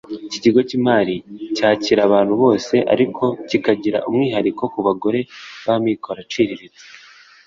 Iki 0.27 0.37
kigo 0.43 0.59
cy’imari 0.67 1.15
cyakira 1.55 2.01
abantu 2.07 2.33
bose 2.41 2.75
ariko 2.93 3.23
kikagira 3.49 3.97
umwihariko 4.09 4.63
ku 4.73 4.79
bagore 4.87 5.19
b’amikoro 5.65 6.19
aciriritse 6.25 6.83